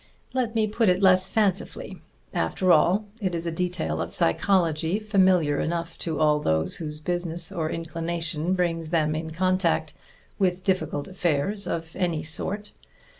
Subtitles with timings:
[0.33, 2.01] Let me put it less fancifully.
[2.33, 7.69] After all, it is a detail of psychology familiar enough to all whose business or
[7.69, 9.93] inclination brings them in contact
[10.39, 12.71] with difficult affairs of any sort.